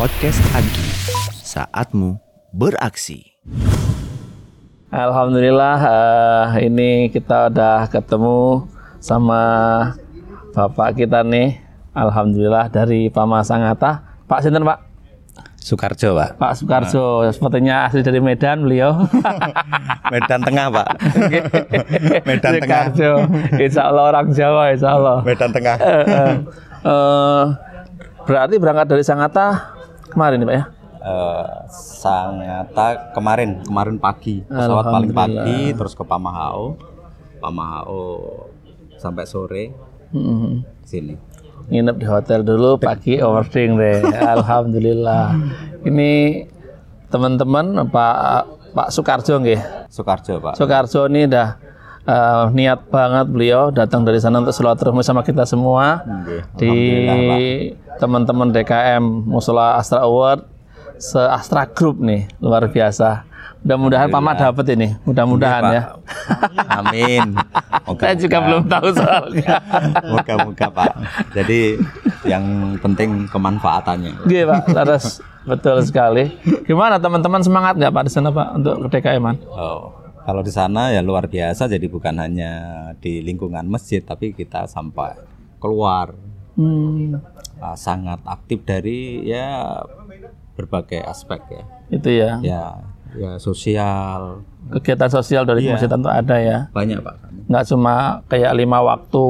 Podcast 0.00 0.40
Agi, 0.56 0.88
saatmu 1.44 2.16
beraksi. 2.56 3.36
Alhamdulillah 4.88 5.76
eh, 5.76 6.72
ini 6.72 7.12
kita 7.12 7.52
udah 7.52 7.84
ketemu 7.84 8.64
sama 8.96 9.44
bapak 10.56 11.04
kita 11.04 11.20
nih. 11.20 11.60
Alhamdulillah 11.92 12.72
dari 12.72 13.12
Pamasangata. 13.12 14.24
Pak 14.24 14.40
Sinten 14.40 14.64
Pak? 14.64 14.88
Sukarjo, 15.60 16.16
Pak. 16.16 16.40
Pak 16.40 16.52
Sukarjo. 16.56 17.28
Sepertinya 17.28 17.84
asli 17.84 18.00
dari 18.00 18.24
Medan 18.24 18.64
beliau. 18.64 19.04
Medan 20.16 20.40
Tengah, 20.40 20.80
Pak. 20.80 20.88
Medan 22.32 22.52
Tengah. 22.56 22.84
Sukarjo. 22.96 23.12
Insya 23.60 23.92
Allah 23.92 24.16
orang 24.16 24.32
Jawa, 24.32 24.72
Insya 24.72 24.96
Allah. 24.96 25.20
Medan 25.28 25.52
Tengah. 25.52 25.76
Eh, 25.76 26.04
eh, 26.08 26.34
eh, 26.88 27.42
berarti 28.24 28.56
berangkat 28.56 28.96
dari 28.96 29.04
Sangata 29.04 29.76
kemarin 30.10 30.36
nih 30.38 30.46
Pak 30.46 30.56
ya? 30.56 30.64
Eh, 31.00 31.56
Sangata 31.70 32.86
kemarin, 33.10 33.62
kemarin 33.62 33.96
pagi. 33.96 34.42
Pesawat 34.42 34.84
paling 34.84 35.12
pagi 35.12 35.72
terus 35.72 35.94
ke 35.94 36.02
Pamahao. 36.02 36.76
Pamahao 37.38 38.02
sampai 38.94 39.24
sore 39.24 39.64
Hmm. 40.10 40.66
sini. 40.82 41.14
nginep 41.70 41.96
di 41.96 42.04
hotel 42.04 42.42
dulu 42.42 42.74
pagi 42.76 43.16
overthink 43.16 43.78
deh 43.78 44.02
alhamdulillah 44.34 45.38
ini 45.84 46.42
teman-teman 47.06 47.86
Pak 47.86 48.16
Pak 48.70 48.88
Sukarjo 48.90 49.38
nggih 49.38 49.86
Sukarjo, 49.86 50.42
Pak. 50.42 50.58
Sukarjo 50.58 51.06
ini 51.06 51.30
udah 51.30 51.48
eh, 52.02 52.44
niat 52.50 52.90
banget 52.90 53.26
beliau 53.26 53.70
datang 53.70 54.02
dari 54.02 54.18
sana 54.18 54.42
untuk 54.42 54.50
silaturahmi 54.50 54.98
sama 55.00 55.22
kita 55.22 55.46
semua 55.46 56.02
di 56.58 56.74
teman-teman 57.98 58.54
DKM 58.54 59.02
Musola 59.02 59.80
Astra 59.80 60.04
Award 60.06 60.46
se 61.00 61.18
Astra 61.18 61.66
Group 61.66 61.98
nih 62.04 62.28
luar 62.38 62.68
biasa 62.68 63.24
mudah-mudahan 63.64 64.08
Pama 64.08 64.32
dapat 64.36 64.76
ini 64.76 64.94
mudah-mudahan 65.08 65.64
ya 65.72 65.82
Amin. 66.70 67.36
saya 67.98 68.14
juga 68.16 68.38
belum 68.44 68.64
tahu 68.68 68.88
soalnya 68.94 69.58
Moga-moga, 70.06 70.66
Pak. 70.70 70.92
Jadi 71.34 71.76
yang 72.26 72.76
penting 72.78 73.26
kemanfaatannya. 73.28 74.26
Iya 74.28 74.44
Pak, 74.46 74.62
laras 74.72 75.18
betul 75.44 75.82
sekali. 75.82 76.30
Gimana 76.64 77.00
teman-teman 77.02 77.42
semangat 77.42 77.76
nggak 77.76 77.92
Pak 77.92 78.04
di 78.06 78.12
sana 78.12 78.28
Pak 78.30 78.48
untuk 78.60 78.74
ke 78.86 79.00
DKM-an? 79.00 79.36
Oh, 79.50 79.92
kalau 80.24 80.40
di 80.44 80.52
sana 80.52 80.94
ya 80.94 81.02
luar 81.02 81.26
biasa. 81.26 81.66
Jadi 81.66 81.86
bukan 81.90 82.14
hanya 82.20 82.52
di 83.02 83.20
lingkungan 83.24 83.66
masjid, 83.66 84.00
tapi 84.04 84.32
kita 84.32 84.68
sampai 84.70 85.16
keluar 85.60 86.14
Hmm, 86.58 87.16
uh, 87.60 87.76
sangat 87.76 88.18
aktif 88.24 88.64
dari 88.64 89.22
ya 89.22 89.80
berbagai 90.56 91.00
aspek 91.04 91.40
ya. 91.48 91.62
itu 91.88 92.08
ya. 92.10 92.30
Ya, 92.42 92.64
ya 93.16 93.32
sosial 93.36 94.44
Kegiatan 94.60 95.10
sosial 95.10 95.42
dari 95.48 95.66
Iya. 95.66 95.74
masjid 95.74 95.90
tentu 95.90 96.06
ada 96.06 96.36
ya. 96.36 96.68
banyak 96.70 97.00
pak. 97.00 97.16
Nggak 97.50 97.64
cuma 97.72 98.22
kayak 98.30 98.52
lima 98.54 98.78
waktu, 98.84 99.26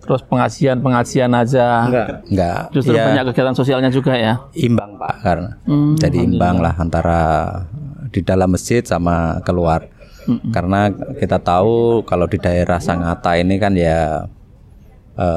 terus 0.00 0.22
pengajian 0.24 0.80
pengajian 0.80 1.28
aja. 1.36 1.84
Enggak. 2.24 2.70
Justru 2.72 2.96
ya, 2.96 3.12
banyak 3.12 3.24
kegiatan 3.28 3.52
sosialnya 3.52 3.90
juga 3.92 4.16
ya. 4.16 4.40
imbang 4.56 4.96
pak 4.96 5.14
karena. 5.20 5.50
Hmm, 5.68 5.98
Jadi 6.00 6.16
imbang 6.24 6.62
lah 6.62 6.72
antara 6.80 7.20
di 8.08 8.24
dalam 8.24 8.48
masjid 8.54 8.80
sama 8.80 9.42
keluar. 9.44 9.84
Karena 10.54 10.88
kita 11.18 11.42
tahu 11.42 12.06
kalau 12.06 12.30
di 12.30 12.38
daerah 12.38 12.78
Sangata 12.78 13.34
ini 13.34 13.58
kan 13.58 13.74
ya 13.74 14.30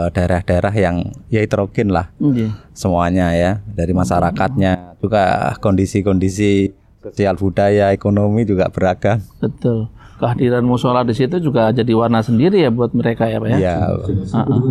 daerah-daerah 0.09 0.71
yang 0.71 0.95
ya 1.27 1.43
heterogen 1.43 1.91
lah. 1.91 2.07
Iya. 2.17 2.55
semuanya 2.71 3.31
ya 3.33 3.51
dari 3.67 3.91
masyarakatnya 3.91 4.97
juga 4.97 5.51
kondisi-kondisi 5.59 6.71
sosial 7.03 7.35
budaya 7.35 7.91
ekonomi 7.91 8.43
juga 8.43 8.67
beragam 8.67 9.19
Betul. 9.37 9.91
Kehadiran 10.13 10.63
musola 10.63 11.03
di 11.03 11.11
situ 11.11 11.35
juga 11.37 11.67
jadi 11.69 11.91
warna 11.91 12.23
sendiri 12.23 12.63
ya 12.63 12.71
buat 12.71 12.95
mereka 12.95 13.27
ya 13.27 13.43
Pak 13.43 13.49
ya. 13.49 13.57
ya 13.59 13.75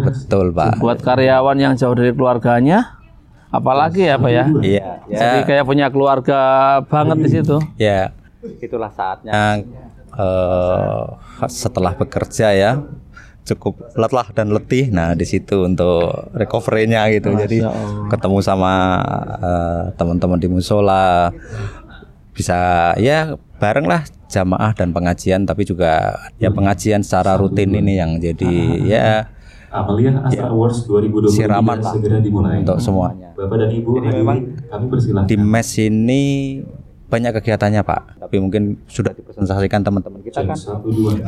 betul 0.01 0.49
pak 0.49 0.81
Buat 0.81 1.05
karyawan 1.05 1.59
yang 1.61 1.75
jauh 1.77 1.93
dari 1.93 2.09
keluarganya, 2.11 2.97
apalagi 3.51 4.09
ya 4.09 4.17
Pak 4.17 4.33
ya. 4.33 4.45
iya 4.65 4.85
Jadi 5.05 5.39
ya 5.39 5.45
kayak 5.45 5.65
punya 5.67 5.87
keluarga 5.93 6.41
banget 6.89 7.17
di 7.21 7.29
situ. 7.29 7.57
ya 7.77 8.17
itulah 8.65 8.89
saatnya 8.89 9.61
eh, 10.15 11.03
setelah 11.47 11.93
bekerja 11.95 12.49
ya 12.53 12.81
cukup 13.43 13.79
lelah 13.99 14.29
dan 14.35 14.55
letih. 14.55 14.91
Nah 14.95 15.19
di 15.19 15.27
situ 15.27 15.67
untuk 15.67 16.31
recovery-nya 16.35 17.11
gitu. 17.15 17.35
Jadi 17.35 17.63
ketemu 18.11 18.39
sama 18.43 18.73
eh, 19.43 19.83
teman-teman 19.99 20.39
di 20.39 20.49
musola. 20.49 21.31
Bisa 22.33 22.93
ya 22.97 23.37
bareng 23.61 23.85
lah 23.85 24.03
jamaah 24.33 24.73
dan 24.73 24.97
pengajian 24.97 25.45
tapi 25.45 25.69
juga 25.69 26.17
ya 26.41 26.49
pengajian 26.49 27.05
secara 27.05 27.37
rutin 27.37 27.77
ini 27.77 28.01
yang 28.01 28.17
jadi 28.17 28.55
ya. 28.83 29.09
Amalia 29.73 30.21
Astra 30.21 30.53
Awards 30.53 30.85
2023 30.85 31.33
Siraman 31.33 31.81
segera 31.81 32.21
dimulai. 32.21 32.61
untuk 32.61 32.77
semuanya. 32.77 33.33
Bapak 33.33 33.57
dan 33.57 33.71
Ibu 33.73 34.05
hadirin, 34.05 34.61
kami 34.69 34.85
persilahkan. 34.93 35.29
di 35.33 35.37
mes 35.41 35.71
ini 35.81 36.25
banyak 37.13 37.37
kegiatannya 37.37 37.85
pak. 37.85 38.01
Tapi 38.25 38.37
mungkin 38.41 38.81
sudah 38.89 39.13
dipresentasikan 39.13 39.85
teman-teman 39.85 40.25
kita 40.25 40.49
kan. 40.49 40.57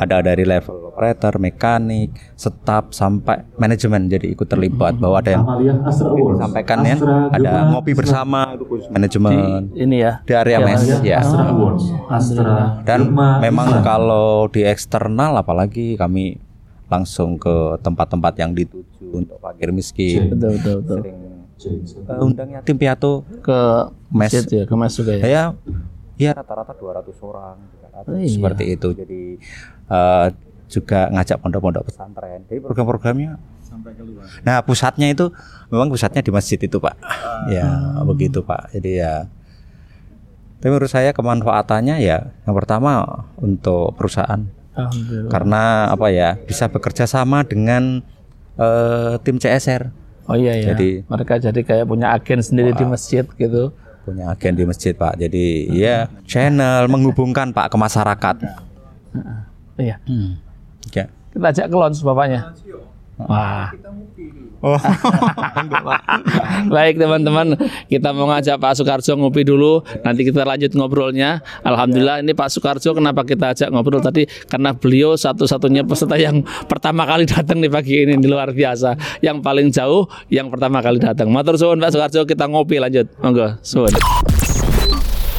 Ada 0.01 0.25
dari 0.33 0.41
level 0.41 0.89
operator, 0.89 1.37
mekanik, 1.37 2.09
staf 2.33 2.89
sampai 2.89 3.45
manajemen. 3.61 4.09
Jadi 4.09 4.33
ikut 4.33 4.49
terlibat 4.49 4.97
bahwa 4.97 5.21
ada 5.21 5.37
yang 5.37 5.45
Amalia 5.45 5.77
Astra 5.85 6.09
Awards. 6.09 6.41
sampaikan 6.41 6.77
ya. 6.81 6.97
Ada 7.29 7.51
ngopi 7.69 7.91
bersama 7.93 8.57
manajemen. 8.89 9.69
Ini 9.77 9.97
ya. 10.01 10.13
di 10.25 10.33
area 10.33 10.57
mes 10.65 10.81
ya. 11.05 11.21
Astra 11.21 11.53
Awards. 11.53 11.85
Astra 12.09 12.81
dan 12.81 13.13
memang 13.41 13.85
kalau 13.85 14.49
di 14.49 14.65
eksternal 14.65 15.37
apalagi 15.37 15.99
kami 15.99 16.39
langsung 16.85 17.41
ke 17.41 17.81
tempat-tempat 17.81 18.33
yang 18.37 18.53
dituju 18.53 19.09
untuk 19.09 19.41
fakir 19.41 19.73
miskin 19.73 20.29
Betul 20.29 20.61
betul 20.61 20.75
betul. 20.85 20.97
sering 21.01 21.17
eh, 21.57 22.19
undang 22.19 22.49
yatim 22.51 22.75
piatu 22.75 23.23
Ke 23.39 23.89
mes. 24.11 24.27
Masjid 24.31 24.43
ya, 24.43 24.63
ke 24.63 24.75
mes 24.75 24.91
juga 24.91 25.13
ya. 25.15 25.23
ya 25.25 25.43
ya 26.15 26.31
rata-rata 26.31 26.71
200 26.71 27.11
orang 27.21 27.55
300, 27.95 28.07
Oh, 28.07 28.19
iya. 28.19 28.27
seperti 28.27 28.63
itu. 28.75 28.89
Jadi 28.91 29.23
eh, 29.87 30.27
juga 30.65 30.99
ngajak 31.11 31.37
pondok-pondok 31.39 31.83
pesantren. 31.87 32.43
Jadi 32.49 32.59
program-programnya? 32.59 33.39
Sampai 33.61 33.91
keluar. 33.93 34.23
Nah 34.41 34.59
pusatnya 34.61 35.07
itu 35.07 35.31
memang 35.67 35.87
pusatnya 35.87 36.19
di 36.19 36.31
masjid 36.31 36.55
itu 36.57 36.77
pak. 36.77 36.95
Ya 37.47 37.67
begitu 38.03 38.39
pak. 38.41 38.71
Jadi 38.71 38.99
ya. 38.99 39.27
Tapi 40.55 40.71
menurut 40.71 40.89
saya 40.89 41.11
kemanfaatannya 41.11 42.01
ya 42.01 42.31
yang 42.43 42.55
pertama 42.55 43.03
untuk 43.37 43.93
perusahaan. 43.95 44.43
Alhamdulillah. 44.75 45.31
karena 45.31 45.63
apa 45.87 46.11
ya 46.11 46.35
bisa 46.35 46.67
bekerja 46.67 47.07
sama 47.07 47.47
dengan 47.47 48.03
eh, 48.59 49.15
tim 49.23 49.39
CSR 49.39 49.87
Oh 50.25 50.33
iya 50.33 50.53
ya. 50.55 50.73
Jadi- 50.73 51.05
mereka 51.05 51.37
jadi 51.37 51.59
kayak 51.59 51.85
punya 51.85 52.07
agen 52.11 52.39
sendiri 52.41 52.71
di 52.71 52.83
masjid 52.83 53.25
gitu. 53.27 53.73
punya 54.01 54.29
agen 54.29 54.53
di 54.53 54.61
masjid 54.63 54.93
pak 54.93 55.17
jadi 55.17 55.45
ya 55.67 55.97
channel 56.23 56.85
menghubungkan 56.85 57.49
pak 57.49 57.73
ke 57.73 57.75
masyarakat 57.75 58.35
Iya. 59.75 59.97
ya 60.87 61.05
Kita 61.33 61.41
ajak 61.41 61.65
ke 61.67 61.75
launch 61.75 61.99
bapaknya. 61.99 62.53
Wah. 63.15 63.71
oh 64.59 64.75
Baik 66.75 66.99
teman-teman, 66.99 67.55
kita 67.87 68.11
mau 68.11 68.27
ngajak 68.27 68.59
Pak 68.59 68.75
Sukarjo 68.75 69.15
ngopi 69.15 69.47
dulu. 69.47 69.79
Nanti 70.03 70.27
kita 70.27 70.43
lanjut 70.43 70.75
ngobrolnya. 70.75 71.39
Alhamdulillah 71.63 72.19
ini 72.19 72.35
Pak 72.35 72.51
Sukarjo 72.51 72.91
kenapa 72.91 73.23
kita 73.23 73.55
ajak 73.55 73.71
ngobrol 73.71 74.03
tadi 74.03 74.27
karena 74.51 74.75
beliau 74.75 75.15
satu-satunya 75.15 75.87
peserta 75.87 76.19
yang 76.19 76.43
pertama 76.67 77.07
kali 77.07 77.23
datang 77.23 77.63
di 77.63 77.71
pagi 77.71 78.03
ini 78.03 78.19
di 78.19 78.27
luar 78.27 78.51
biasa. 78.51 79.23
Yang 79.23 79.37
paling 79.39 79.67
jauh 79.71 80.11
yang 80.27 80.51
pertama 80.51 80.83
kali 80.83 80.99
datang. 80.99 81.31
Matur 81.31 81.55
suwun 81.55 81.79
Pak 81.79 81.95
Sukarjo, 81.95 82.27
kita 82.27 82.51
ngopi 82.51 82.83
lanjut. 82.83 83.07
Monggo, 83.23 83.55
suwun. 83.63 83.95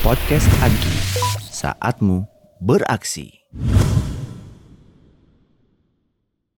Podcast 0.01 0.49
Agi, 0.65 0.97
saatmu 1.53 2.25
beraksi. 2.63 3.45